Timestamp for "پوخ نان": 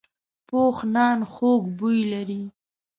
0.47-1.19